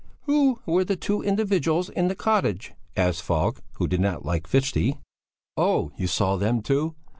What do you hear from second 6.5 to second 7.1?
too?